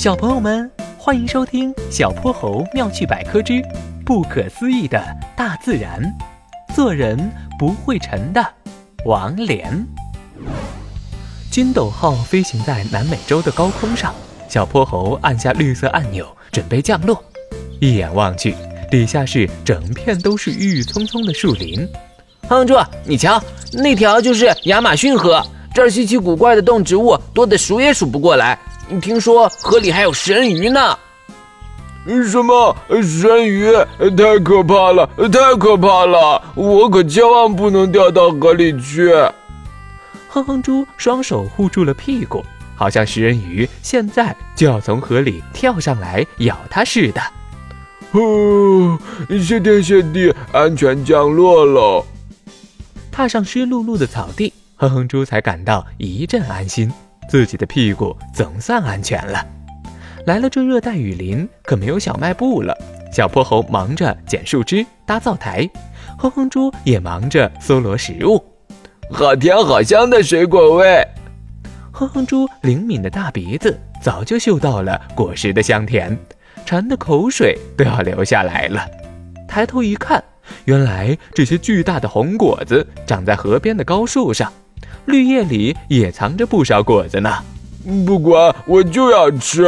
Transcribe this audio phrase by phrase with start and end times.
[0.00, 3.62] 小朋友们，欢迎收听《小泼猴妙趣百科之
[4.02, 4.98] 不可思议的
[5.36, 6.02] 大自然》，
[6.74, 8.42] 做人不会沉的
[9.04, 9.86] 王莲。
[11.50, 14.14] 金斗号飞行在南美洲的高空上，
[14.48, 17.22] 小泼猴按下绿色按钮，准备降落。
[17.78, 18.56] 一眼望去，
[18.90, 21.86] 底下是整片都是郁郁葱葱的树林。
[22.48, 22.74] 哼猪，
[23.04, 23.38] 你瞧，
[23.74, 28.58] 那条就是亚马逊河，这儿稀奇古怪的动植物多得数也数不过来。
[28.98, 30.98] 听说河里还有食人鱼呢？
[32.30, 33.70] 什么食人鱼？
[34.16, 35.06] 太可怕了！
[35.30, 36.42] 太可怕了！
[36.54, 39.12] 我可千万不能掉到河里去！
[40.28, 42.42] 哼哼猪双手护住了屁股，
[42.74, 47.20] 好像食人鱼现在就要从河里跳上来咬它似的。
[48.10, 48.98] 呼，
[49.38, 52.04] 谢天谢地，安全降落了！
[53.12, 56.90] 踏上湿漉漉的草地，哼哼猪才感到一阵安心。
[57.30, 59.46] 自己的屁股总算安全了。
[60.26, 62.76] 来了这热带雨林，可没有小卖部了。
[63.12, 65.68] 小泼猴忙着捡树枝搭灶台，
[66.18, 68.44] 哼哼猪也忙着搜罗食物。
[69.12, 71.06] 好甜好香的水果味！
[71.92, 76.18] 哼哼猪灵敏的大鼻子早就嗅到了果实的香甜，
[76.66, 78.84] 馋的口水都要流下来了。
[79.46, 80.22] 抬头一看，
[80.64, 84.52] 原来这些巨大的红果子长在河边的高树上。
[85.06, 87.42] 绿叶里也藏着不少果子呢，
[88.06, 89.66] 不管我就要吃。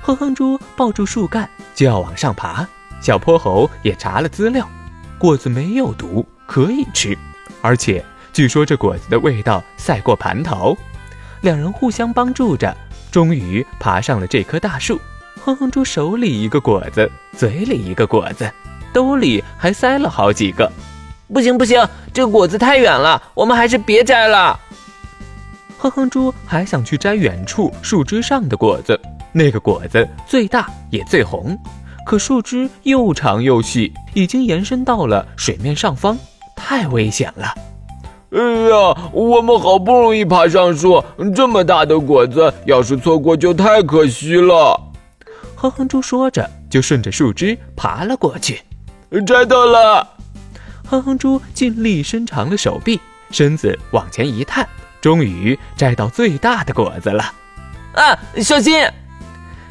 [0.00, 2.66] 哼哼猪抱住树干就要往上爬，
[3.00, 4.68] 小泼猴也查了资料，
[5.18, 7.16] 果子没有毒，可以吃，
[7.60, 10.76] 而且据说这果子的味道赛过蟠桃。
[11.40, 12.76] 两人互相帮助着，
[13.10, 15.00] 终于爬上了这棵大树。
[15.44, 18.50] 哼哼猪手里一个果子，嘴里一个果子，
[18.92, 20.70] 兜里还塞了好几个。
[21.32, 24.58] 不行不行，这个果子太远了，我们还是别摘了。
[25.76, 28.98] 哼哼猪还想去摘远处树枝上的果子，
[29.32, 31.56] 那个果子最大也最红，
[32.06, 36.18] 可树枝又长又细，已经延伸到了水面上方，
[36.56, 37.54] 太危险了。
[38.30, 38.38] 哎
[38.68, 41.02] 呀，我们好不容易爬上树，
[41.36, 44.80] 这么大的果子，要是错过就太可惜了。
[45.54, 48.60] 哼哼猪说着，就顺着树枝爬了过去，
[49.26, 50.06] 摘到了。
[50.90, 52.98] 哼哼猪尽力伸长了手臂，
[53.30, 54.66] 身子往前一探，
[55.02, 57.30] 终于摘到最大的果子了。
[57.92, 58.88] 啊，小心！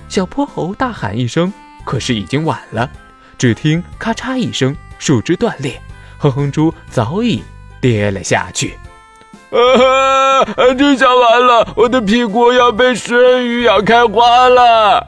[0.08, 1.52] 小泼猴大喊一声，
[1.84, 2.88] 可是已经晚了。
[3.36, 5.82] 只听咔嚓一声，树枝断裂，
[6.20, 7.44] 哼哼猪早已
[7.82, 8.78] 跌了下去。
[9.50, 10.46] 啊，
[10.78, 15.08] 这下完了，我的屁股要被食人鱼咬开花了。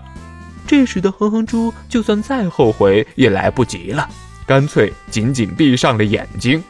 [0.65, 4.09] 这时的哼哼猪，就算再后悔也来不及了。
[4.49, 6.63] 干脆紧紧闭上了眼睛。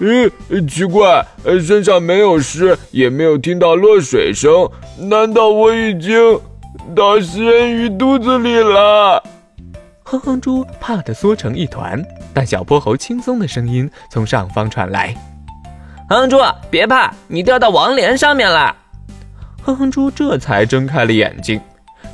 [0.00, 0.30] 咦，
[0.68, 1.26] 奇怪，
[1.60, 6.14] 身上没有湿，也没有听到落水声，难道我已经
[6.94, 9.20] 到食人鱼肚子里了？
[10.04, 12.00] 哼哼猪怕得缩成一团，
[12.32, 15.12] 但小泼猴轻松的声音从上方传来
[16.08, 16.38] ：“哼哼猪，
[16.70, 18.76] 别怕，你掉到王莲上面了。”
[19.60, 21.60] 哼哼猪这才睁开了眼睛，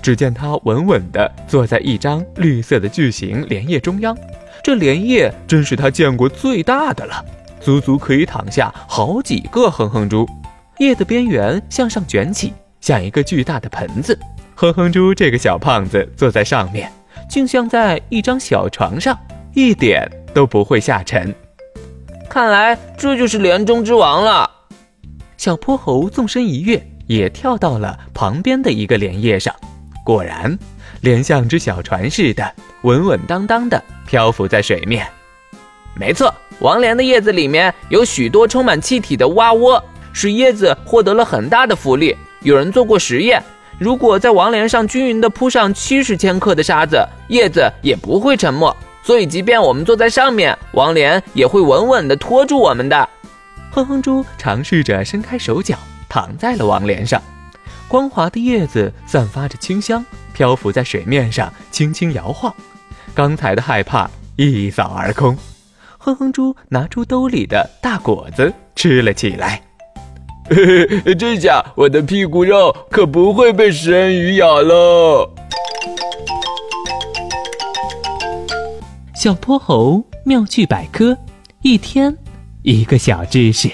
[0.00, 4.16] 只见他稳稳地坐在一张绿色的巨型莲叶中央。
[4.62, 7.24] 这莲叶真是他见过最大的了，
[7.60, 10.26] 足足可以躺下好几个哼哼猪。
[10.78, 14.18] 叶的边缘向上卷起，像一个巨大的盆子。
[14.54, 16.90] 哼哼猪这个小胖子坐在上面，
[17.28, 19.18] 竟像在一张小床上，
[19.54, 21.34] 一点都不会下沉。
[22.28, 24.48] 看来这就是莲中之王了。
[25.36, 29.52] 小泼猴纵身一跃，也跳到了旁边的一个莲叶上。
[30.04, 30.58] 果然，
[31.00, 32.52] 莲像只小船似的，
[32.82, 33.82] 稳稳当当的。
[34.06, 35.06] 漂浮在水面，
[35.94, 42.16] 没错，王莲的叶子里面有许多充满气体的蛙窝，使叶子获得了很大的浮力。
[42.40, 43.42] 有人做过实验，
[43.78, 48.76] 如果在王莲上均匀地铺上七十千克的沙子，叶子也不会沉没。
[49.02, 53.08] 所以，即便我们坐在上面，王莲也会稳稳地托住我们的。
[53.70, 57.22] 哼哼猪尝试着伸开手脚，躺在了王莲上，
[57.92, 60.02] 光滑的叶子散发着清香，
[60.32, 62.50] 漂浮在水面上，轻轻摇晃。
[63.12, 65.36] 刚才的害怕一扫而空，
[65.98, 69.60] 哼哼猪拿出兜里的大果子吃了起来。
[71.18, 75.28] 这下我的屁股肉可不会被食人鱼咬喽！
[79.14, 81.14] 小泼猴妙趣百科，
[81.60, 82.16] 一天
[82.62, 83.70] 一个小知识。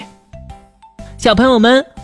[1.17, 1.85] 小朋友们，